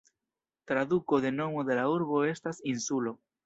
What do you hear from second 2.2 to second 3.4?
estas "insulo".